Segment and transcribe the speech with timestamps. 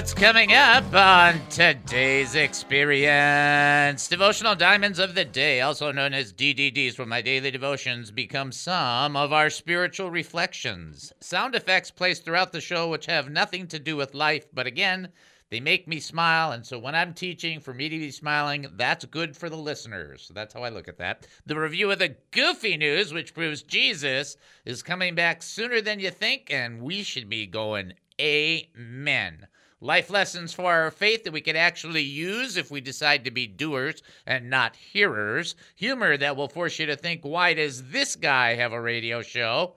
[0.00, 4.08] What's coming up on today's experience.
[4.08, 9.14] Devotional Diamonds of the Day, also known as DDDs, where my daily devotions become some
[9.14, 11.12] of our spiritual reflections.
[11.20, 15.10] Sound effects placed throughout the show which have nothing to do with life, but again,
[15.50, 16.52] they make me smile.
[16.52, 20.22] And so when I'm teaching, for me to be smiling, that's good for the listeners.
[20.22, 21.26] So that's how I look at that.
[21.44, 26.08] The review of the goofy news, which proves Jesus is coming back sooner than you
[26.10, 29.46] think, and we should be going Amen.
[29.82, 33.46] Life lessons for our faith that we can actually use if we decide to be
[33.46, 35.54] doers and not hearers.
[35.76, 39.76] Humor that will force you to think, why does this guy have a radio show?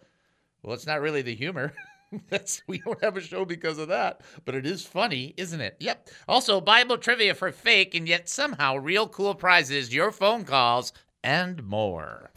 [0.62, 1.74] Well, it's not really the humor.
[2.30, 5.78] That's we don't have a show because of that, but it is funny, isn't it?
[5.80, 6.10] Yep.
[6.28, 10.92] Also, Bible trivia for fake and yet somehow real cool prizes, your phone calls,
[11.24, 12.30] and more.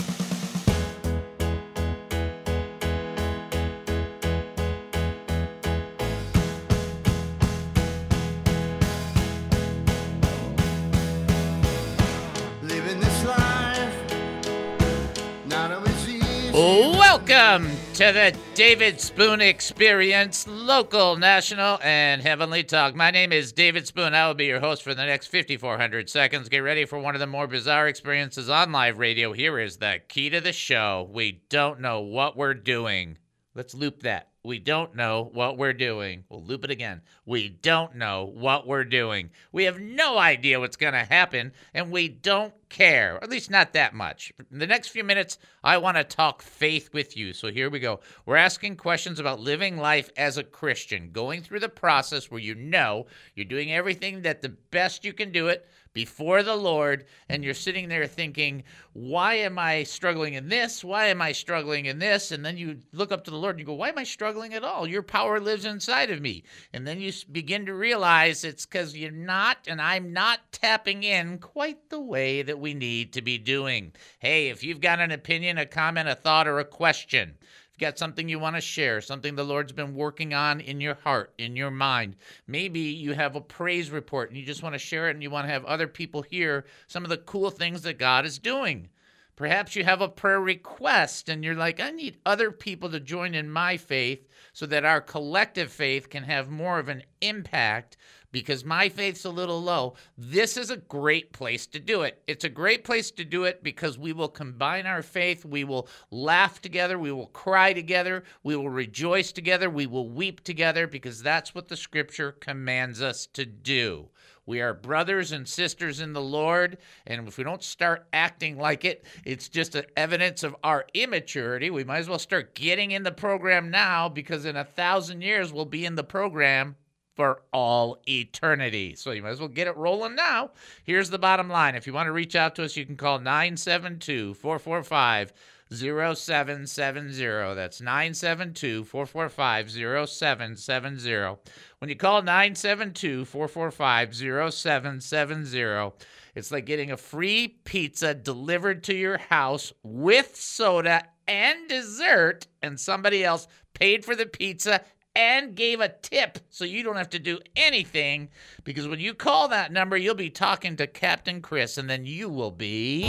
[17.28, 22.94] Welcome to the David Spoon Experience, local, national, and heavenly talk.
[22.94, 24.14] My name is David Spoon.
[24.14, 26.48] I will be your host for the next 5,400 seconds.
[26.48, 29.32] Get ready for one of the more bizarre experiences on live radio.
[29.32, 31.10] Here is the key to the show.
[31.12, 33.18] We don't know what we're doing.
[33.56, 34.28] Let's loop that.
[34.46, 36.22] We don't know what we're doing.
[36.28, 37.02] We'll loop it again.
[37.24, 39.30] We don't know what we're doing.
[39.50, 43.72] We have no idea what's going to happen, and we don't care, at least not
[43.72, 44.32] that much.
[44.52, 47.32] In the next few minutes, I want to talk faith with you.
[47.32, 47.98] So here we go.
[48.24, 52.54] We're asking questions about living life as a Christian, going through the process where you
[52.54, 55.66] know you're doing everything that the best you can do it
[55.96, 60.84] before the Lord, and you're sitting there thinking, why am I struggling in this?
[60.84, 62.32] Why am I struggling in this?
[62.32, 64.35] And then you look up to the Lord and you go, why am I struggling
[64.44, 64.86] at all?
[64.86, 66.44] Your power lives inside of me.
[66.72, 71.38] And then you begin to realize it's because you're not, and I'm not tapping in
[71.38, 73.92] quite the way that we need to be doing.
[74.18, 77.36] Hey, if you've got an opinion, a comment, a thought, or a question,
[77.78, 81.32] got something you want to share, something the Lord's been working on in your heart,
[81.38, 85.08] in your mind, maybe you have a praise report and you just want to share
[85.08, 87.98] it and you want to have other people hear some of the cool things that
[87.98, 88.88] God is doing.
[89.36, 93.34] Perhaps you have a prayer request and you're like, I need other people to join
[93.34, 97.98] in my faith so that our collective faith can have more of an impact
[98.32, 99.94] because my faith's a little low.
[100.16, 102.22] This is a great place to do it.
[102.26, 105.88] It's a great place to do it because we will combine our faith, we will
[106.10, 111.22] laugh together, we will cry together, we will rejoice together, we will weep together because
[111.22, 114.08] that's what the scripture commands us to do.
[114.46, 118.84] We are brothers and sisters in the Lord, and if we don't start acting like
[118.84, 121.68] it, it's just an evidence of our immaturity.
[121.68, 125.52] We might as well start getting in the program now because in a thousand years
[125.52, 126.76] we'll be in the program
[127.16, 128.94] for all eternity.
[128.94, 130.50] So you might as well get it rolling now.
[130.84, 131.74] Here's the bottom line.
[131.74, 135.32] If you want to reach out to us, you can call 972 445
[135.72, 137.54] 0770.
[137.54, 139.70] That's 972 445
[140.08, 141.36] 0770.
[141.78, 144.14] When you call 972 445
[144.52, 145.92] 0770,
[146.34, 152.78] it's like getting a free pizza delivered to your house with soda and dessert, and
[152.78, 154.80] somebody else paid for the pizza
[155.16, 158.28] and gave a tip so you don't have to do anything
[158.64, 162.28] because when you call that number, you'll be talking to Captain Chris, and then you
[162.28, 163.04] will be.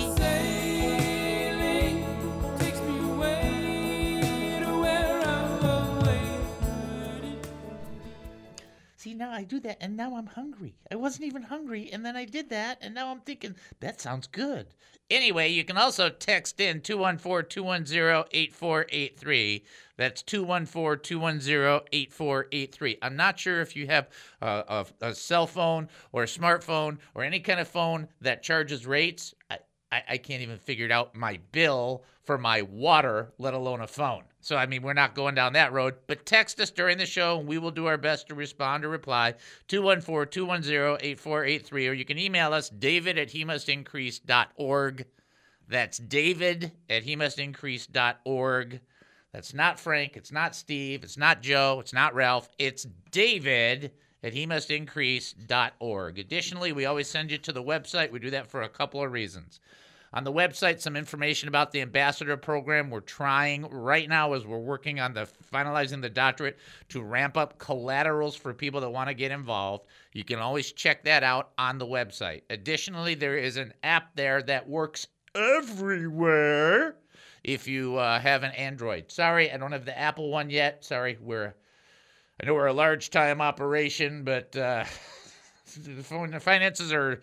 [9.37, 10.73] I do that, and now I'm hungry.
[10.91, 14.25] I wasn't even hungry, and then I did that, and now I'm thinking, that sounds
[14.25, 14.65] good.
[15.11, 19.63] Anyway, you can also text in 214 210 8483.
[19.95, 22.97] That's 214 210 8483.
[23.03, 24.09] I'm not sure if you have
[24.41, 28.87] a, a, a cell phone or a smartphone or any kind of phone that charges
[28.87, 29.35] rates.
[29.91, 33.87] I, I, can't even figure it out my bill for my water, let alone a
[33.87, 34.23] phone.
[34.41, 37.39] So, I mean, we're not going down that road, but text us during the show
[37.39, 39.35] and we will do our best to respond or reply.
[39.67, 45.05] 214 210 8483, or you can email us, david at he must increase.org.
[45.69, 48.81] That's david at he must increase.org.
[49.33, 50.17] That's not Frank.
[50.17, 51.03] It's not Steve.
[51.03, 51.79] It's not Joe.
[51.79, 52.49] It's not Ralph.
[52.57, 53.91] It's David
[54.23, 54.69] at he must.
[54.69, 58.11] Additionally, we always send you to the website.
[58.11, 59.59] We do that for a couple of reasons.
[60.13, 62.89] On the website, some information about the ambassador program.
[62.89, 66.57] We're trying right now as we're working on the finalizing the doctorate
[66.89, 69.85] to ramp up collaterals for people that want to get involved.
[70.13, 72.43] You can always check that out on the website.
[72.49, 76.95] Additionally, there is an app there that works everywhere
[77.43, 79.11] if you uh, have an Android.
[79.11, 80.85] Sorry, I don't have the Apple one yet.
[80.85, 81.53] Sorry, we're
[82.41, 84.85] I know we're a large time operation, but uh,
[85.83, 87.21] the finances are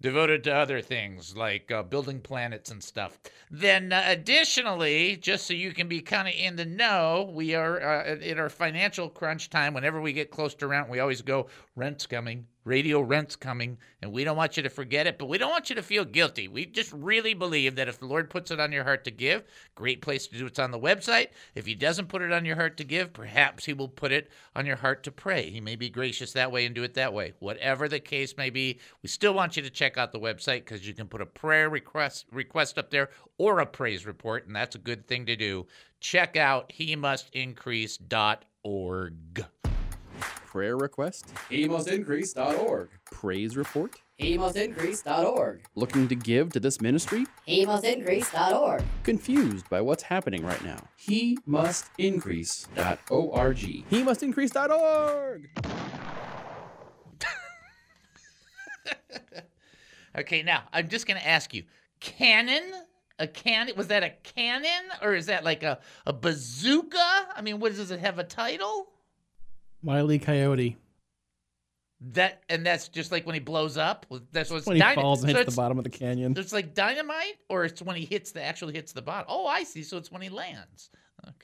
[0.00, 3.18] devoted to other things like uh, building planets and stuff.
[3.50, 7.80] Then, uh, additionally, just so you can be kind of in the know, we are
[7.80, 9.74] uh, in our financial crunch time.
[9.74, 14.12] Whenever we get close to rent, we always go, rent's coming, radio rent's coming, and
[14.12, 16.46] we don't want you to forget it, but we don't want you to feel guilty.
[16.46, 19.42] We just really believe that if the Lord puts it on your heart to give,
[19.74, 21.28] great place to do it's on the website.
[21.54, 24.30] If He doesn't put it on your heart to give, perhaps He will put it
[24.54, 25.48] on your heart to pray.
[25.50, 27.32] He may be gracious that way and do it that way.
[27.38, 30.86] Whatever the case may be, we still want you to check out the website because
[30.86, 34.76] you can put a prayer request request up there or a praise report, and that's
[34.76, 35.66] a good thing to do.
[36.00, 38.04] Check out he increase.org.
[40.48, 41.26] Prayer request?
[41.50, 42.88] HeMustIncrease.org.
[43.04, 43.96] Praise report?
[44.18, 45.60] HeMustIncrease.org.
[45.74, 47.26] Looking to give to this ministry?
[47.46, 48.82] HeMustIncrease.org.
[49.02, 50.78] Confused by what's happening right now?
[51.06, 53.56] HeMustIncrease.org.
[53.90, 55.50] HeMustIncrease.org.
[60.16, 61.62] Okay, now I'm just going to ask you
[62.00, 62.72] cannon?
[63.20, 63.74] A cannon?
[63.76, 66.98] Was that a cannon or is that like a, a bazooka?
[67.36, 68.88] I mean, what does it have a title?
[69.82, 70.76] Wiley Coyote.
[72.12, 74.06] That and that's just like when he blows up.
[74.30, 76.34] That's what's When he dyna- falls and so hits the bottom of the canyon.
[76.36, 79.26] It's like dynamite, or it's when he hits the actually hits the bottom.
[79.28, 79.82] Oh, I see.
[79.82, 80.90] So it's when he lands.
[81.26, 81.34] Okay.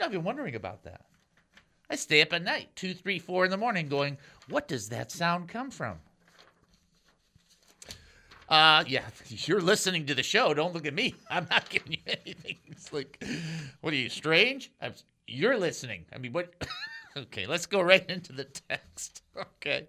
[0.00, 1.02] Know, I've been wondering about that.
[1.88, 4.18] I stay up at night, two, three, four in the morning, going,
[4.48, 5.98] "What does that sound come from?"
[8.48, 10.52] Uh, yeah, you're listening to the show.
[10.52, 11.14] Don't look at me.
[11.30, 12.56] I'm not giving you anything.
[12.66, 13.22] It's like,
[13.82, 14.72] what are you strange?
[14.80, 14.94] I'm,
[15.28, 16.06] you're listening.
[16.12, 16.52] I mean, what?
[17.16, 19.22] okay, let's go right into the text.
[19.56, 19.86] Okay,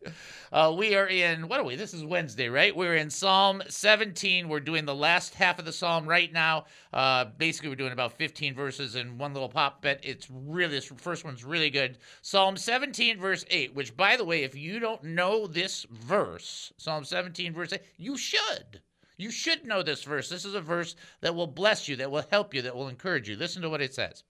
[0.53, 1.75] uh, we are in what are we?
[1.75, 2.73] This is Wednesday, right?
[2.73, 4.47] We're in Psalm 17.
[4.47, 6.65] We're doing the last half of the psalm right now.
[6.93, 10.85] Uh, basically, we're doing about 15 verses and one little pop, but it's really this
[10.85, 11.97] first one's really good.
[12.21, 13.73] Psalm 17, verse 8.
[13.73, 18.15] Which, by the way, if you don't know this verse, Psalm 17, verse 8, you
[18.15, 18.81] should.
[19.17, 20.29] You should know this verse.
[20.29, 23.27] This is a verse that will bless you, that will help you, that will encourage
[23.27, 23.35] you.
[23.35, 24.23] Listen to what it says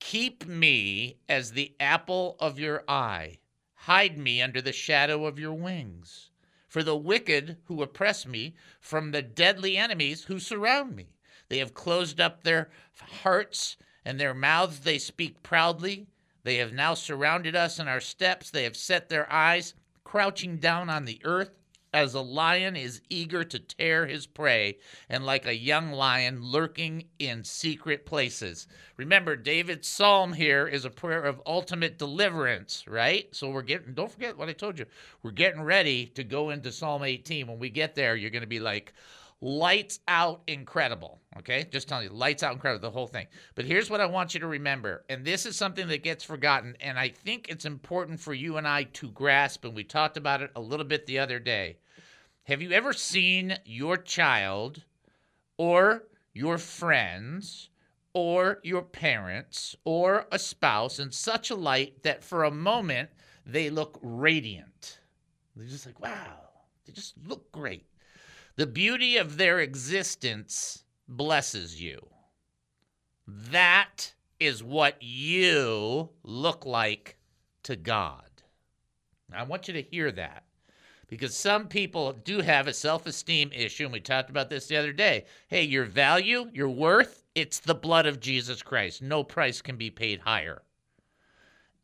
[0.00, 3.38] Keep me as the apple of your eye,
[3.74, 6.30] hide me under the shadow of your wings.
[6.68, 11.16] For the wicked who oppress me, from the deadly enemies who surround me.
[11.48, 16.06] They have closed up their hearts, and their mouths they speak proudly.
[16.42, 18.50] They have now surrounded us in our steps.
[18.50, 19.74] They have set their eyes,
[20.04, 21.57] crouching down on the earth
[21.92, 27.04] as a lion is eager to tear his prey, and like a young lion lurking
[27.18, 28.66] in secret places.
[28.96, 33.34] Remember, David's psalm here is a prayer of ultimate deliverance, right?
[33.34, 34.86] So we're getting, don't forget what I told you.
[35.22, 37.46] We're getting ready to go into Psalm 18.
[37.46, 38.92] When we get there, you're going to be like,
[39.40, 41.20] lights out incredible.
[41.38, 43.26] Okay, just telling you, lights out incredible, the whole thing.
[43.54, 46.76] But here's what I want you to remember, and this is something that gets forgotten,
[46.80, 50.42] and I think it's important for you and I to grasp, and we talked about
[50.42, 51.76] it a little bit the other day.
[52.44, 54.84] Have you ever seen your child
[55.58, 57.68] or your friends
[58.14, 63.10] or your parents or a spouse in such a light that for a moment
[63.44, 65.00] they look radiant?
[65.54, 66.38] They're just like, wow,
[66.86, 67.84] they just look great.
[68.58, 72.08] The beauty of their existence blesses you.
[73.24, 77.18] That is what you look like
[77.62, 78.42] to God.
[79.32, 80.42] I want you to hear that
[81.06, 84.76] because some people do have a self esteem issue, and we talked about this the
[84.76, 85.26] other day.
[85.46, 89.02] Hey, your value, your worth, it's the blood of Jesus Christ.
[89.02, 90.62] No price can be paid higher.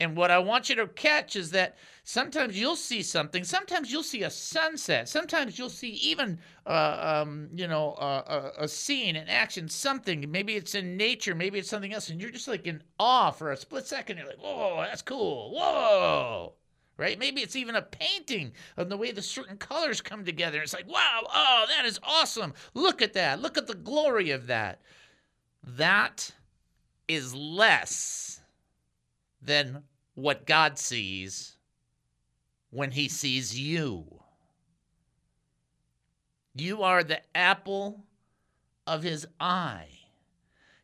[0.01, 3.45] And what I want you to catch is that sometimes you'll see something.
[3.45, 5.09] Sometimes you'll see a sunset.
[5.09, 10.29] Sometimes you'll see even, uh, um, you know, uh, a, a scene, an action, something.
[10.31, 11.35] Maybe it's in nature.
[11.37, 12.11] Maybe it's something else.
[12.11, 14.19] And you're just like in awe for a split second.
[14.19, 15.53] You're like, whoa, that's cool.
[15.55, 16.55] Whoa.
[16.97, 17.19] Right?
[17.19, 20.61] Maybe it's even a painting of the way the certain colors come together.
[20.61, 22.53] It's like, wow, oh, that is awesome.
[22.75, 23.41] Look at that.
[23.41, 24.81] Look at the glory of that.
[25.63, 26.33] That
[27.07, 28.41] is less
[29.45, 29.83] than
[30.15, 31.57] what God sees
[32.71, 34.21] when He sees you.
[36.55, 38.05] You are the apple
[38.87, 39.89] of His eye.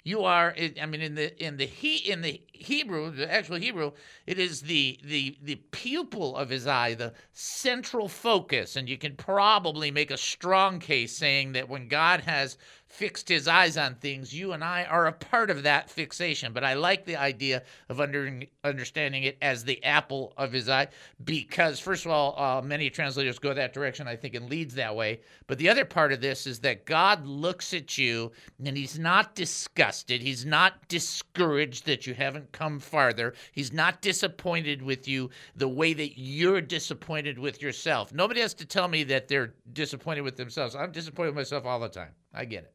[0.02, 0.54] You are.
[0.80, 3.92] I mean, in the in the he in the Hebrew, the actual Hebrew,
[4.26, 9.14] it is the the the pupil of his eye, the central focus, and you can
[9.14, 12.56] probably make a strong case saying that when God has
[12.90, 16.52] fixed his eyes on things, you and I are a part of that fixation.
[16.52, 20.88] But I like the idea of under, understanding it as the apple of his eye
[21.24, 24.94] because, first of all, uh, many translators go that direction, I think, and leads that
[24.94, 25.20] way.
[25.46, 28.32] But the other part of this is that God looks at you
[28.62, 30.20] and he's not disgusted.
[30.20, 33.34] He's not discouraged that you haven't come farther.
[33.52, 38.12] He's not disappointed with you the way that you're disappointed with yourself.
[38.12, 40.74] Nobody has to tell me that they're disappointed with themselves.
[40.74, 42.10] I'm disappointed with myself all the time.
[42.34, 42.74] I get it.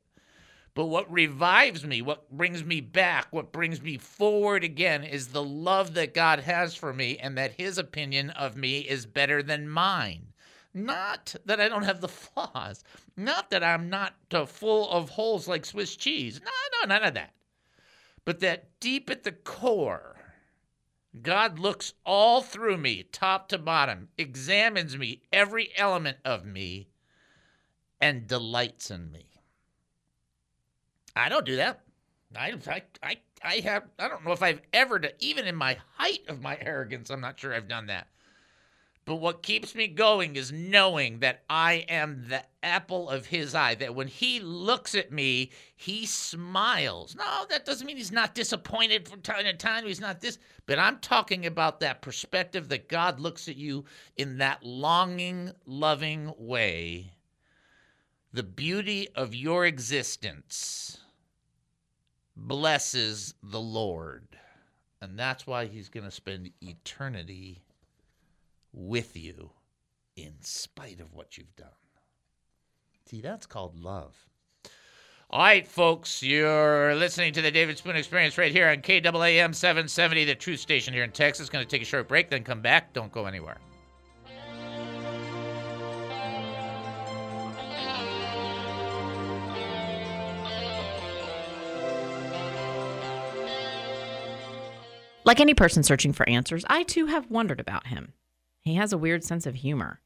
[0.75, 5.43] But what revives me, what brings me back, what brings me forward again is the
[5.43, 9.69] love that God has for me and that his opinion of me is better than
[9.69, 10.33] mine.
[10.73, 12.83] Not that I don't have the flaws,
[13.15, 14.15] not that I'm not
[14.47, 16.41] full of holes like Swiss cheese.
[16.43, 16.51] No,
[16.81, 17.33] no, none of that.
[18.25, 20.17] But that deep at the core,
[21.21, 26.89] God looks all through me, top to bottom, examines me, every element of me,
[28.01, 29.34] and delights in me.
[31.15, 31.81] I don't do that.
[32.37, 36.21] I, I, I, I have, I don't know if I've ever, even in my height
[36.27, 38.07] of my arrogance, I'm not sure I've done that.
[39.05, 43.75] But what keeps me going is knowing that I am the apple of his eye,
[43.75, 47.15] that when he looks at me, he smiles.
[47.15, 49.85] No, that doesn't mean he's not disappointed from time to time.
[49.85, 50.39] He's not this.
[50.65, 53.85] But I'm talking about that perspective that God looks at you
[54.17, 57.11] in that longing, loving way.
[58.33, 60.97] The beauty of your existence
[62.35, 64.27] blesses the Lord.
[65.01, 67.61] And that's why he's going to spend eternity
[68.73, 69.51] with you
[70.15, 71.67] in spite of what you've done.
[73.05, 74.15] See, that's called love.
[75.29, 80.25] All right, folks, you're listening to the David Spoon Experience right here on KAAM 770,
[80.25, 81.49] the truth station here in Texas.
[81.49, 82.93] Going to take a short break, then come back.
[82.93, 83.57] Don't go anywhere.
[95.25, 98.13] Like any person searching for answers, I too have wondered about him.
[98.61, 99.99] He has a weird sense of humor.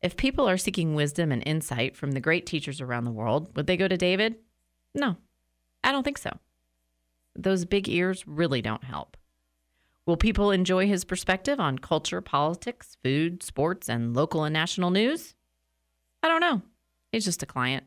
[0.00, 3.66] If people are seeking wisdom and insight from the great teachers around the world, would
[3.66, 4.36] they go to David?
[4.94, 5.16] No,
[5.82, 6.38] I don't think so.
[7.36, 9.16] Those big ears really don't help.
[10.06, 15.34] Will people enjoy his perspective on culture, politics, food, sports, and local and national news?
[16.22, 16.62] I don't know.
[17.12, 17.84] He's just a client.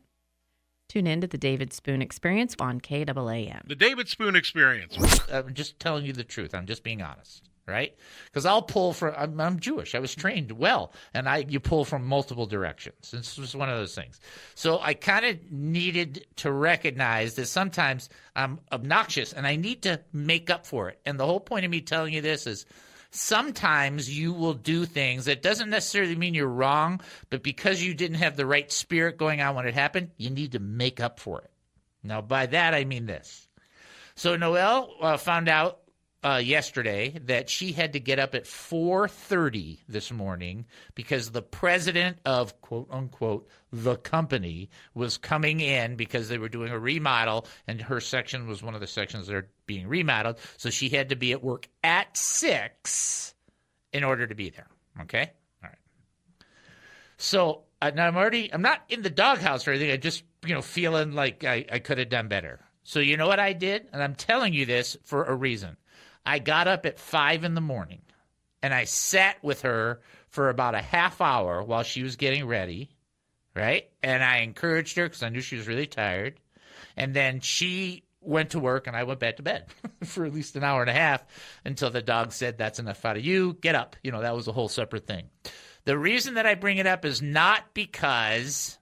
[0.88, 3.68] Tune in to the David Spoon Experience on KAAM.
[3.68, 4.96] The David Spoon Experience.
[5.30, 6.54] I'm just telling you the truth.
[6.54, 7.94] I'm just being honest, right?
[8.24, 9.12] Because I'll pull from.
[9.14, 9.94] I'm, I'm Jewish.
[9.94, 13.10] I was trained well, and I you pull from multiple directions.
[13.10, 14.18] This was one of those things.
[14.54, 20.00] So I kind of needed to recognize that sometimes I'm obnoxious, and I need to
[20.14, 21.00] make up for it.
[21.04, 22.64] And the whole point of me telling you this is.
[23.10, 27.00] Sometimes you will do things that doesn't necessarily mean you're wrong,
[27.30, 30.52] but because you didn't have the right spirit going on when it happened, you need
[30.52, 31.50] to make up for it.
[32.02, 33.48] Now, by that I mean this.
[34.14, 35.80] So Noel uh, found out
[36.28, 42.18] uh, yesterday that she had to get up at 4:30 this morning because the president
[42.26, 47.80] of quote unquote the company was coming in because they were doing a remodel and
[47.80, 50.38] her section was one of the sections that are being remodeled.
[50.58, 53.34] So she had to be at work at six
[53.92, 54.68] in order to be there.
[55.00, 55.30] Okay,
[55.62, 55.78] all right.
[57.16, 59.92] So uh, now I'm already I'm not in the doghouse or anything.
[59.92, 62.60] I just you know feeling like I, I could have done better.
[62.82, 65.76] So you know what I did, and I'm telling you this for a reason.
[66.28, 68.02] I got up at five in the morning,
[68.62, 72.90] and I sat with her for about a half hour while she was getting ready,
[73.56, 73.88] right?
[74.02, 76.38] And I encouraged her because I knew she was really tired,
[76.98, 79.68] and then she went to work and I went back to bed
[80.04, 81.24] for at least an hour and a half
[81.64, 83.56] until the dog said, That's enough out of you.
[83.62, 83.96] Get up.
[84.02, 85.30] You know, that was a whole separate thing.
[85.86, 88.78] The reason that I bring it up is not because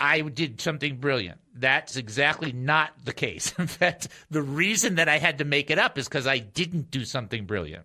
[0.00, 1.40] I did something brilliant.
[1.54, 3.52] That's exactly not the case.
[3.58, 6.90] In fact, the reason that I had to make it up is because I didn't
[6.90, 7.84] do something brilliant.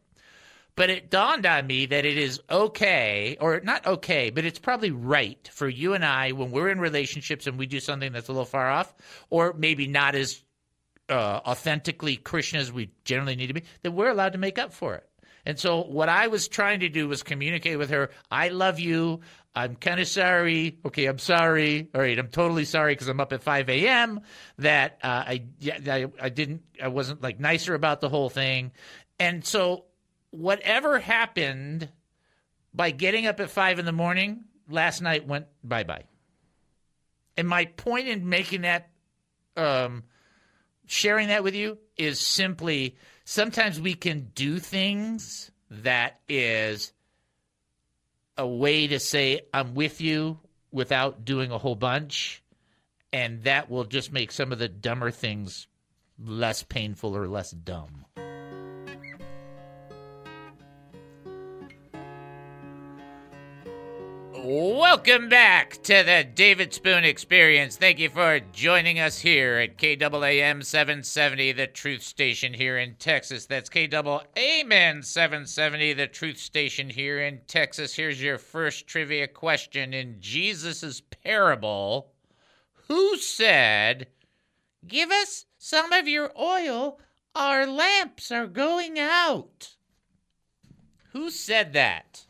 [0.75, 4.91] But it dawned on me that it is okay, or not okay, but it's probably
[4.91, 8.33] right for you and I when we're in relationships and we do something that's a
[8.33, 8.93] little far off,
[9.29, 10.43] or maybe not as
[11.09, 14.73] uh, authentically Christian as we generally need to be, that we're allowed to make up
[14.73, 15.07] for it.
[15.45, 19.21] And so what I was trying to do was communicate with her, I love you.
[19.55, 20.79] I'm kind of sorry.
[20.85, 21.89] Okay, I'm sorry.
[21.95, 24.21] All right, I'm totally sorry because I'm up at 5 a.m.
[24.57, 28.71] That uh, I, yeah, I I didn't I wasn't like nicer about the whole thing,
[29.19, 29.85] and so
[30.31, 31.89] whatever happened
[32.73, 36.03] by getting up at five in the morning last night went bye bye.
[37.37, 38.89] And my point in making that
[39.55, 40.03] um,
[40.85, 46.91] sharing that with you is simply sometimes we can do things that is
[48.37, 50.39] a way to say I'm with you
[50.71, 52.43] without doing a whole bunch
[53.15, 55.67] and that will just make some of the dumber things
[56.19, 58.05] less painful or less dumb.
[64.47, 67.77] Welcome back to the David Spoon Experience.
[67.77, 73.47] Thank you for joining us here at KAAM 770, the truth station here in Texas.
[73.47, 77.95] That's KAAM 770, the truth station here in Texas.
[77.95, 79.95] Here's your first trivia question.
[79.95, 82.11] In Jesus' parable,
[82.87, 84.05] who said,
[84.87, 86.99] Give us some of your oil,
[87.33, 89.73] our lamps are going out?
[91.13, 92.25] Who said that?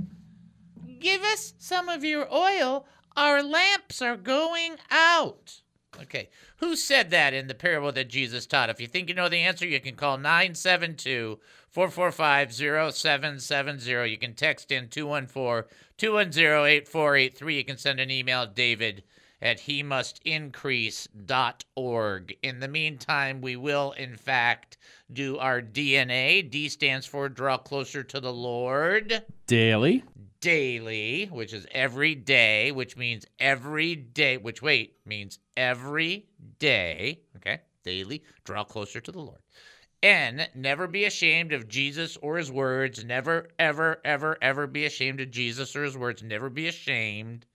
[1.00, 2.86] Give us some of your oil.
[3.16, 5.62] Our lamps are going out.
[6.02, 6.30] Okay.
[6.58, 8.70] Who said that in the parable that Jesus taught?
[8.70, 14.10] If you think you know the answer, you can call 972 445 0770.
[14.10, 17.58] You can text in 214 210 8483.
[17.58, 19.04] You can send an email, David
[19.42, 21.18] at he must increase.org.
[22.42, 24.78] In the meantime, we will, in fact,
[25.12, 26.50] do our DNA.
[26.50, 30.04] D stands for draw closer to the Lord Daily.
[30.46, 36.28] Daily, which is every day, which means every day, which wait means every
[36.60, 37.20] day.
[37.38, 39.40] Okay, daily, draw closer to the Lord.
[40.04, 43.04] N, never be ashamed of Jesus or his words.
[43.04, 46.22] Never, ever, ever, ever be ashamed of Jesus or his words.
[46.22, 47.48] Never be ashamed.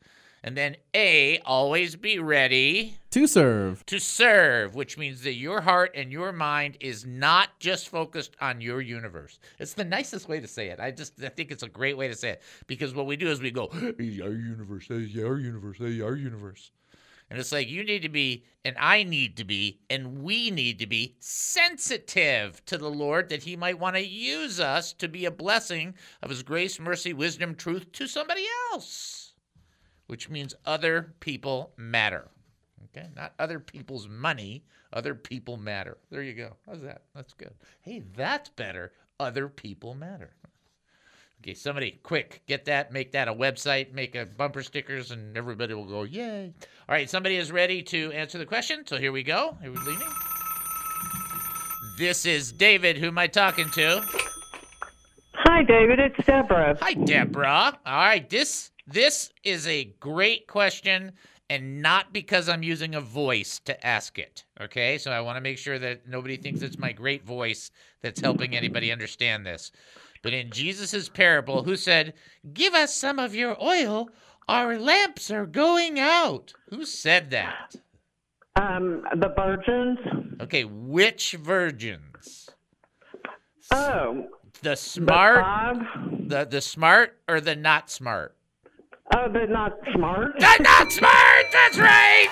[0.42, 3.84] And then A, always be ready To serve.
[3.86, 8.62] to serve, which means that your heart and your mind is not just focused on
[8.62, 9.38] your universe.
[9.58, 10.80] It's the nicest way to say it.
[10.80, 13.28] I just I think it's a great way to say it because what we do
[13.28, 16.70] is we go, "Hey, our universe, hey, our universe, hey, our universe.
[17.28, 20.80] And it's like you need to be, and I need to be, and we need
[20.80, 25.26] to be sensitive to the Lord that He might want to use us to be
[25.26, 29.29] a blessing of His grace, mercy, wisdom, truth to somebody else
[30.10, 32.26] which means other people matter.
[32.86, 35.98] Okay, not other people's money, other people matter.
[36.10, 36.56] There you go.
[36.66, 37.02] How's that?
[37.14, 37.52] That's good.
[37.80, 38.90] Hey, that's better.
[39.20, 40.32] Other people matter.
[41.40, 45.74] Okay, somebody quick, get that, make that a website, make a bumper stickers, and everybody
[45.74, 46.52] will go, yay.
[46.88, 48.84] All right, somebody is ready to answer the question.
[48.88, 49.56] So here we go.
[49.62, 50.08] Here we leaning.
[51.98, 52.98] This is David.
[52.98, 54.02] Who am I talking to?
[55.34, 56.00] Hi, David.
[56.00, 56.76] It's Deborah.
[56.82, 57.78] Hi, Deborah.
[57.86, 61.12] All right, this this is a great question,
[61.48, 64.44] and not because I'm using a voice to ask it.
[64.60, 67.70] Okay, so I want to make sure that nobody thinks it's my great voice
[68.02, 69.72] that's helping anybody understand this.
[70.22, 72.14] But in Jesus' parable, who said,
[72.52, 74.10] "Give us some of your oil;
[74.48, 77.76] our lamps are going out." Who said that?
[78.56, 79.98] Um, the virgins.
[80.40, 82.50] Okay, which virgins?
[83.72, 84.28] Oh,
[84.62, 85.44] The smart,
[86.28, 88.36] the the smart, or the not smart?
[89.10, 90.32] Uh, oh, they're not smart.
[90.38, 91.46] They're not smart.
[91.52, 92.28] That's right.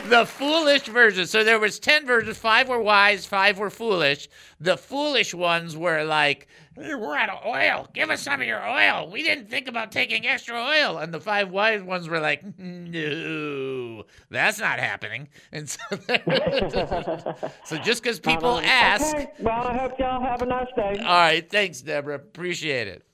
[0.08, 1.26] the foolish version.
[1.26, 2.38] So there was ten versions.
[2.38, 3.26] Five were wise.
[3.26, 4.28] Five were foolish.
[4.60, 7.88] The foolish ones were like, "Hey, "We're out of oil.
[7.92, 9.10] Give us some of your oil.
[9.10, 14.04] We didn't think about taking extra oil." And the five wise ones were like, "No,
[14.30, 15.78] that's not happening." And so,
[17.64, 19.14] so just because people ask.
[19.14, 19.26] Okay.
[19.40, 20.98] Well, I hope y'all have a nice day.
[21.00, 22.14] All right, thanks, Deborah.
[22.16, 23.04] Appreciate it.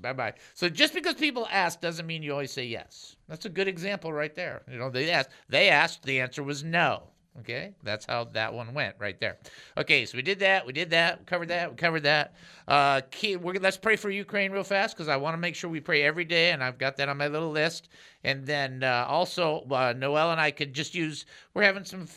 [0.00, 0.34] Bye bye.
[0.54, 3.16] So just because people ask doesn't mean you always say yes.
[3.28, 4.62] That's a good example right there.
[4.70, 5.30] You know, they asked.
[5.48, 6.02] They asked.
[6.04, 7.02] The answer was no.
[7.40, 9.38] Okay, that's how that one went right there.
[9.76, 10.66] Okay, so we did that.
[10.66, 11.20] We did that.
[11.20, 11.70] We covered that.
[11.70, 12.34] We covered that.
[12.66, 15.78] Uh, key, let's pray for Ukraine real fast because I want to make sure we
[15.80, 17.90] pray every day, and I've got that on my little list.
[18.24, 21.26] And then uh, also, uh, Noel and I could just use.
[21.54, 22.08] We're having some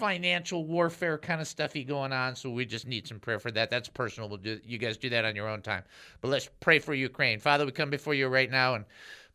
[0.00, 3.68] financial warfare kind of stuffy going on, so we just need some prayer for that.
[3.68, 4.30] That's personal.
[4.30, 5.84] We'll do you guys do that on your own time.
[6.22, 7.38] But let's pray for Ukraine.
[7.38, 8.86] Father, we come before you right now and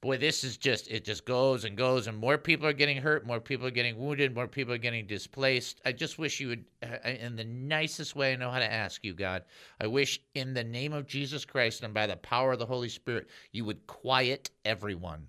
[0.01, 3.27] boy, this is just it just goes and goes and more people are getting hurt,
[3.27, 5.81] more people are getting wounded, more people are getting displaced.
[5.85, 9.03] I just wish you would uh, in the nicest way I know how to ask
[9.03, 9.43] you, God.
[9.79, 12.89] I wish in the name of Jesus Christ and by the power of the Holy
[12.89, 15.27] Spirit, you would quiet everyone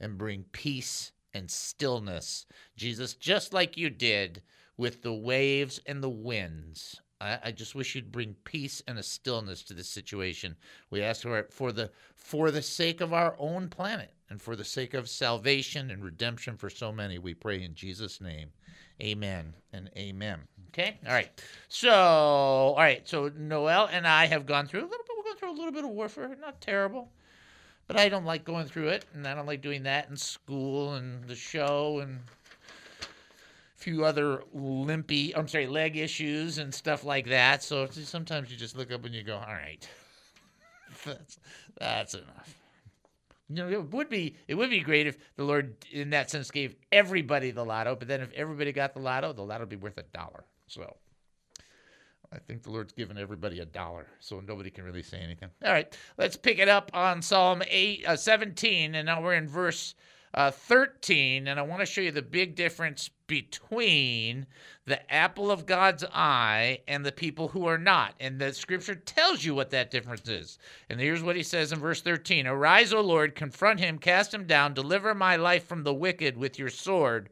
[0.00, 2.46] and bring peace and stillness.
[2.76, 4.42] Jesus, just like you did
[4.82, 7.00] with the waves and the winds.
[7.20, 10.56] I, I just wish you'd bring peace and a stillness to this situation.
[10.90, 14.56] We ask for it for the for the sake of our own planet and for
[14.56, 17.20] the sake of salvation and redemption for so many.
[17.20, 18.48] We pray in Jesus' name.
[19.00, 20.40] Amen and amen.
[20.70, 20.98] Okay?
[21.06, 21.30] All right.
[21.68, 23.08] So, all right.
[23.08, 25.16] So Noel and I have gone through a little bit.
[25.16, 26.36] We're going through a little bit of warfare.
[26.40, 27.08] Not terrible.
[27.86, 30.94] But I don't like going through it, and I don't like doing that in school
[30.94, 32.18] and the show and
[33.82, 37.62] few other limpy, I'm sorry, leg issues and stuff like that.
[37.62, 39.86] So sometimes you just look up and you go, all right,
[41.04, 41.38] that's,
[41.78, 42.58] that's enough.
[43.48, 46.50] You know, it would be it would be great if the Lord, in that sense,
[46.50, 47.94] gave everybody the lotto.
[47.94, 50.44] But then, if everybody got the lotto, the lotto would be worth a dollar.
[50.68, 50.96] So,
[52.32, 55.50] I think the Lord's given everybody a dollar, so nobody can really say anything.
[55.62, 59.48] All right, let's pick it up on Psalm eight, uh, 17, and now we're in
[59.48, 59.96] verse
[60.34, 64.46] uh, 13, and I want to show you the big difference between
[64.86, 68.14] the apple of God's eye and the people who are not.
[68.18, 70.58] And the scripture tells you what that difference is.
[70.88, 74.46] And here's what he says in verse 13 Arise, O Lord, confront him, cast him
[74.46, 77.28] down, deliver my life from the wicked with your sword.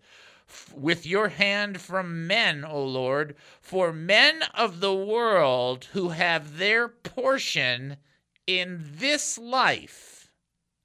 [0.48, 6.58] f- With your hand from men, O Lord, for men of the world who have
[6.58, 7.96] their portion
[8.46, 10.30] in this life,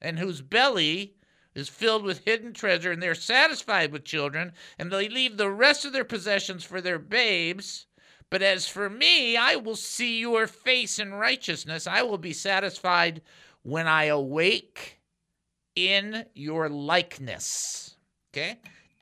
[0.02, 1.16] and whose belly
[1.56, 5.86] is filled with hidden treasure, and they're satisfied with children, and they leave the rest
[5.86, 7.88] of their possessions for their babes.
[8.30, 11.88] But as for me, I will see your face in righteousness.
[11.88, 13.22] I will be satisfied
[13.64, 15.00] when I awake
[15.76, 17.96] in your likeness.
[18.34, 18.58] Okay?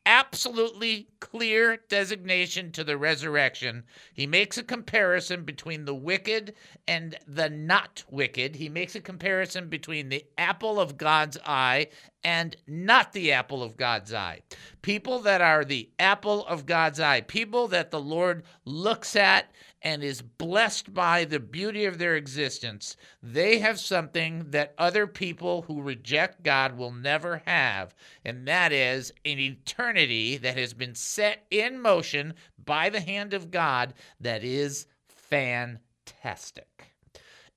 [0.06, 3.84] Absolutely clear designation to the resurrection.
[4.14, 6.56] He makes a comparison between the wicked
[6.88, 8.58] and the not wicked.
[8.58, 11.88] He makes a comparison between the apple of God's eye
[12.24, 14.42] and not the apple of God's eye.
[14.82, 19.52] People that are the apple of God's eye, people that the Lord looks at
[19.84, 25.64] and is blessed by the beauty of their existence, they have something that other people
[25.64, 27.94] who reject God will never have,
[28.24, 33.52] and that is an eternity that has been set in motion by the hand of
[33.52, 36.73] God that is fantastic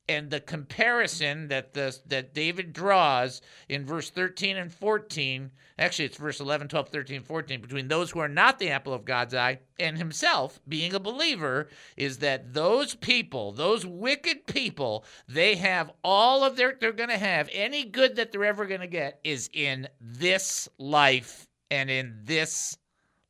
[0.09, 6.17] and the comparison that the that David draws in verse 13 and 14 actually it's
[6.17, 9.59] verse 11 12 13 14 between those who are not the apple of God's eye
[9.79, 16.45] and himself being a believer is that those people those wicked people they have all
[16.45, 19.51] of their they're going to have any good that they're ever going to get is
[19.53, 22.79] in this life and in this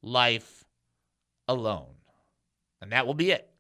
[0.03, 0.65] life
[1.49, 1.87] alone.
[2.81, 3.51] And that will be it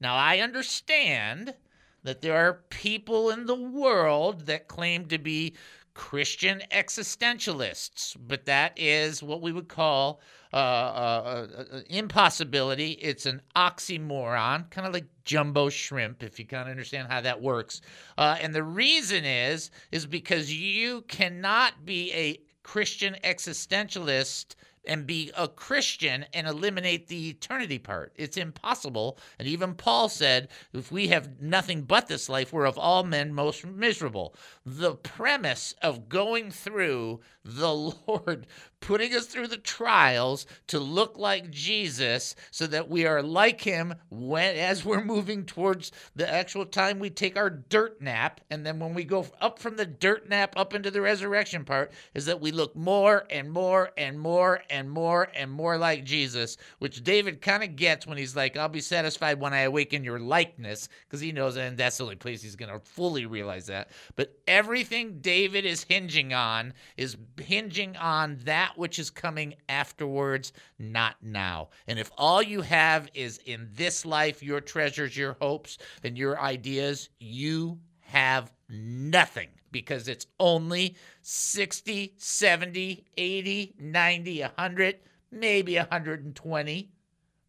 [0.00, 1.54] now, I understand
[2.02, 5.54] that there are people in the world that claim to be
[5.92, 10.20] Christian existentialists, but that is what we would call
[10.52, 12.92] uh, uh, uh, uh, impossibility.
[12.92, 17.42] It's an oxymoron, kind of like jumbo shrimp, if you kind of understand how that
[17.42, 17.82] works.
[18.16, 25.30] Uh, and the reason is, is because you cannot be a Christian existentialist and be
[25.36, 28.12] a Christian and eliminate the eternity part.
[28.16, 29.18] It's impossible.
[29.38, 33.34] And even Paul said, if we have nothing but this life, we're of all men
[33.34, 34.34] most miserable.
[34.64, 37.74] The premise of going through the
[38.06, 38.46] Lord
[38.80, 43.94] putting us through the trials to look like Jesus so that we are like him
[44.08, 48.78] when as we're moving towards the actual time we take our dirt nap and then
[48.78, 52.40] when we go up from the dirt nap up into the resurrection part is that
[52.40, 57.40] we look more and more and more and more and more like Jesus which David
[57.42, 61.20] kind of gets when he's like I'll be satisfied when I awaken your likeness because
[61.20, 65.20] he knows and that's the only place he's going to fully realize that but everything
[65.20, 71.68] David is hinging on is hinging on that which is coming afterwards, not now.
[71.86, 76.40] And if all you have is in this life your treasures, your hopes, and your
[76.40, 84.96] ideas, you have nothing because it's only 60, 70, 80, 90, 100,
[85.30, 86.90] maybe 120,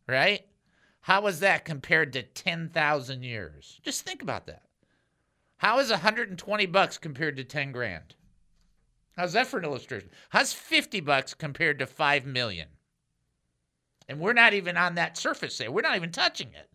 [0.08, 0.46] right?
[1.02, 3.80] How is that compared to 10,000 years?
[3.84, 4.64] Just think about that.
[5.58, 8.16] How is 120 bucks compared to 10 grand?
[9.16, 10.10] How's that for an illustration?
[10.30, 12.68] How's 50 bucks compared to 5 million?
[14.08, 15.72] And we're not even on that surface there.
[15.72, 16.71] We're not even touching it.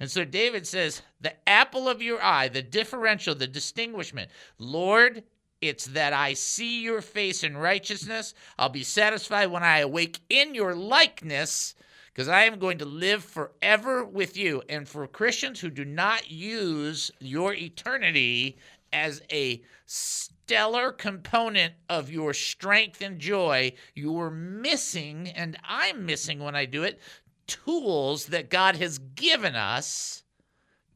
[0.00, 5.22] And so David says, the apple of your eye, the differential, the distinguishment, Lord,
[5.60, 8.34] it's that I see your face in righteousness.
[8.58, 11.74] I'll be satisfied when I awake in your likeness,
[12.12, 14.62] because I am going to live forever with you.
[14.68, 18.58] And for Christians who do not use your eternity
[18.92, 26.38] as a stellar component of your strength and joy, you are missing, and I'm missing
[26.38, 27.00] when I do it,
[27.46, 30.22] tools that God has given us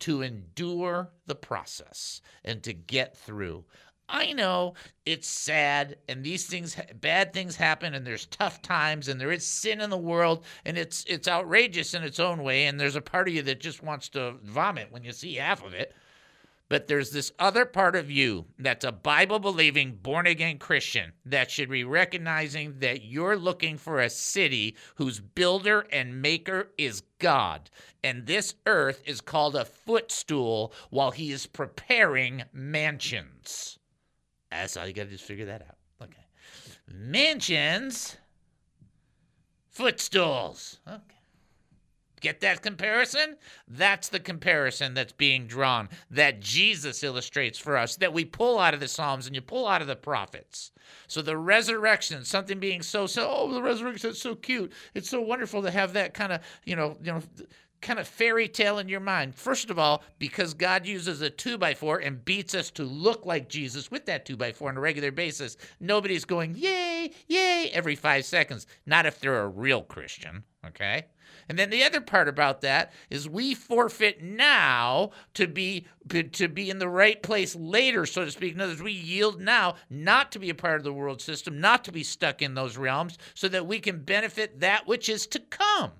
[0.00, 3.64] to endure the process and to get through.
[4.08, 9.20] I know it's sad and these things bad things happen and there's tough times and
[9.20, 12.80] there is sin in the world and it's it's outrageous in its own way and
[12.80, 15.74] there's a part of you that just wants to vomit when you see half of
[15.74, 15.94] it.
[16.68, 21.50] But there's this other part of you that's a Bible believing, born again Christian that
[21.50, 27.70] should be recognizing that you're looking for a city whose builder and maker is God.
[28.04, 33.78] And this earth is called a footstool while he is preparing mansions.
[34.50, 35.76] That's all you got to do figure that out.
[36.02, 36.26] Okay.
[36.86, 38.16] Mansions,
[39.70, 40.80] footstools.
[40.86, 41.17] Okay.
[42.20, 43.36] Get that comparison?
[43.66, 48.74] That's the comparison that's being drawn that Jesus illustrates for us, that we pull out
[48.74, 50.72] of the Psalms and you pull out of the prophets.
[51.06, 54.72] So the resurrection, something being so so oh the resurrection is so cute.
[54.94, 57.22] It's so wonderful to have that kind of, you know, you know
[57.80, 59.34] kind of fairy tale in your mind.
[59.34, 63.26] First of all, because God uses a two by four and beats us to look
[63.26, 67.70] like Jesus with that two by four on a regular basis, nobody's going, yay, yay,
[67.72, 68.66] every five seconds.
[68.86, 71.06] Not if they're a real Christian, okay?
[71.48, 75.86] And then the other part about that is we forfeit now to be
[76.32, 78.54] to be in the right place later, so to speak.
[78.54, 81.60] In other words, we yield now not to be a part of the world system,
[81.60, 85.26] not to be stuck in those realms, so that we can benefit that which is
[85.28, 85.92] to come.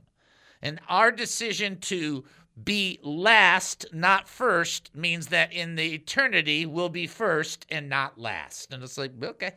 [0.62, 2.24] And our decision to
[2.62, 8.72] be last, not first, means that in the eternity we'll be first and not last.
[8.72, 9.52] And it's like, okay,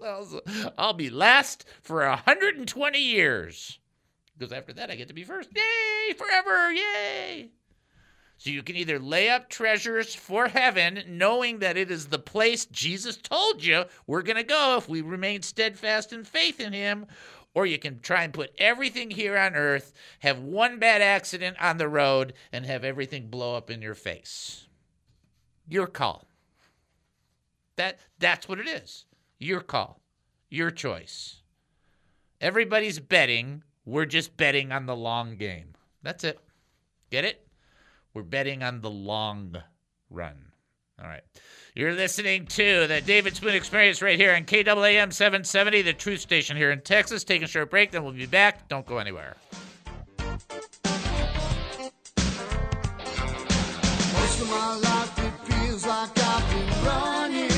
[0.78, 3.78] I'll be last for 120 years.
[4.36, 5.50] Because after that, I get to be first.
[5.54, 7.50] Yay, forever, yay.
[8.38, 12.66] So you can either lay up treasures for heaven, knowing that it is the place
[12.66, 17.06] Jesus told you we're going to go if we remain steadfast in faith in Him,
[17.58, 21.76] or you can try and put everything here on earth, have one bad accident on
[21.76, 24.68] the road, and have everything blow up in your face.
[25.68, 26.28] Your call.
[27.74, 29.06] That that's what it is.
[29.40, 30.00] Your call.
[30.48, 31.42] Your choice.
[32.40, 33.64] Everybody's betting.
[33.84, 35.74] We're just betting on the long game.
[36.04, 36.38] That's it.
[37.10, 37.44] Get it?
[38.14, 39.56] We're betting on the long
[40.10, 40.47] run.
[41.00, 41.22] All right.
[41.76, 46.56] You're listening to the David Spoon Experience right here on KAAM 770, the truth station
[46.56, 47.22] here in Texas.
[47.22, 48.68] Take a short break, then we'll be back.
[48.68, 49.36] Don't go anywhere.
[50.18, 50.40] Most
[54.40, 57.50] of my life it feels like I've been running,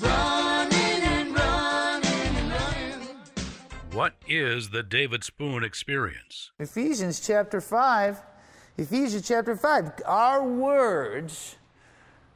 [0.00, 3.08] running and running and running.
[3.92, 6.50] What is the David Spoon experience?
[6.58, 8.22] Ephesians chapter 5.
[8.78, 10.02] Ephesians chapter 5.
[10.06, 11.56] Our words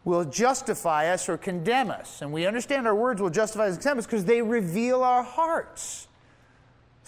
[0.05, 2.23] will justify us or condemn us.
[2.23, 5.23] And we understand our words will justify us and condemn us because they reveal our
[5.23, 6.09] hearts.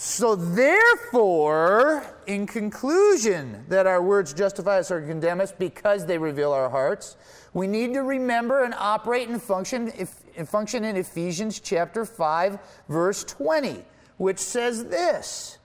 [0.00, 6.52] So, therefore, in conclusion, that our words justify us or condemn us because they reveal
[6.52, 7.16] our hearts,
[7.52, 9.92] we need to remember and operate and function,
[10.36, 13.84] and function in Ephesians chapter 5, verse 20,
[14.18, 15.57] which says this.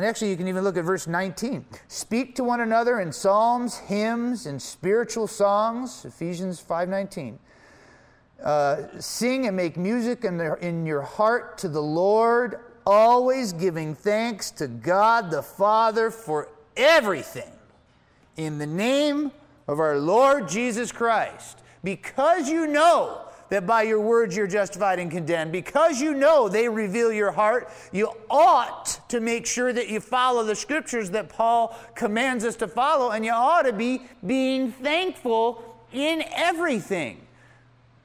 [0.00, 1.62] And actually, you can even look at verse 19.
[1.88, 7.38] Speak to one another in psalms, hymns, and spiritual songs, Ephesians 5:19.
[8.42, 13.94] Uh, sing and make music in, the, in your heart to the Lord, always giving
[13.94, 17.52] thanks to God the Father for everything
[18.38, 19.30] in the name
[19.68, 21.58] of our Lord Jesus Christ.
[21.84, 26.68] Because you know that by your words you're justified and condemned, because you know they
[26.68, 31.76] reveal your heart, you ought to make sure that you follow the scriptures that Paul
[31.94, 37.20] commands us to follow, and you ought to be being thankful in everything.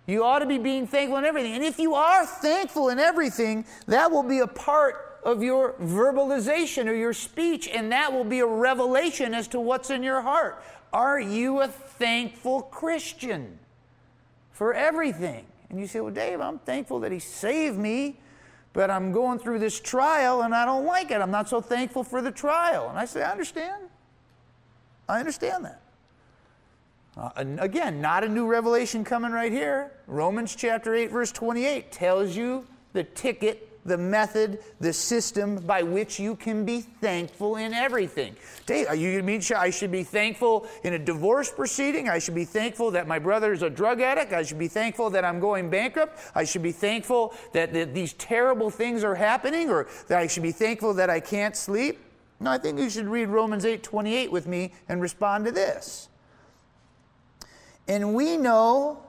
[0.08, 1.54] You ought to be being thankful in everything.
[1.54, 6.88] And if you are thankful in everything, that will be a part of your verbalization
[6.88, 10.64] or your speech, and that will be a revelation as to what's in your heart.
[10.94, 13.58] Are you a thankful Christian
[14.56, 15.46] for everything?
[15.70, 18.20] And you say, Well, Dave, I'm thankful that He saved me,
[18.72, 21.22] but I'm going through this trial and I don't like it.
[21.22, 22.90] I'm not so thankful for the trial.
[22.90, 23.84] And I say, I understand.
[25.08, 25.82] I understand that.
[27.18, 29.92] Uh, again, not a new revelation coming right here.
[30.08, 36.20] Romans chapter 8, verse 28 tells you the ticket, the method, the system by which
[36.20, 38.36] you can be thankful in everything.
[38.66, 42.10] Dave, are you mean I should be thankful in a divorce proceeding?
[42.10, 44.34] I should be thankful that my brother is a drug addict.
[44.34, 46.20] I should be thankful that I'm going bankrupt.
[46.34, 50.52] I should be thankful that, these terrible things are happening, or that I should be
[50.52, 52.00] thankful that I can't sleep.
[52.40, 56.10] No, I think you should read Romans 8, 28 with me and respond to this.
[57.88, 59.04] And we know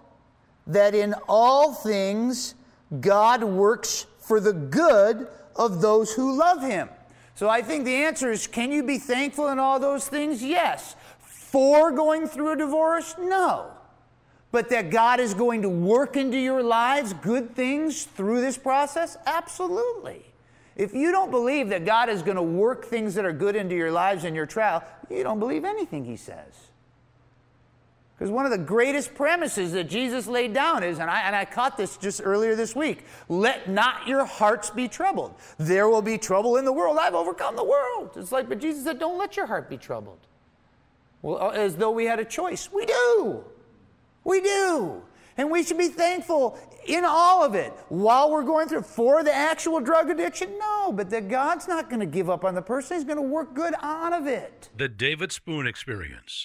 [0.66, 2.54] that in all things
[3.00, 6.88] God works for the good of those who love him.
[7.34, 10.42] So I think the answer is can you be thankful in all those things?
[10.42, 10.96] Yes.
[11.20, 13.14] For going through a divorce?
[13.18, 13.70] No.
[14.50, 19.16] But that God is going to work into your lives good things through this process?
[19.26, 20.24] Absolutely.
[20.76, 23.74] If you don't believe that God is going to work things that are good into
[23.74, 26.65] your lives in your trial, you don't believe anything He says.
[28.16, 31.44] Because one of the greatest premises that Jesus laid down is, and I, and I
[31.44, 35.34] caught this just earlier this week let not your hearts be troubled.
[35.58, 36.96] There will be trouble in the world.
[36.98, 38.12] I've overcome the world.
[38.16, 40.18] It's like, but Jesus said, don't let your heart be troubled.
[41.20, 42.70] Well, uh, as though we had a choice.
[42.72, 43.44] We do.
[44.24, 45.02] We do.
[45.36, 49.34] And we should be thankful in all of it while we're going through for the
[49.34, 50.58] actual drug addiction.
[50.58, 52.96] No, but that God's not going to give up on the person.
[52.96, 54.70] He's going to work good out of it.
[54.76, 56.44] The David Spoon Experience.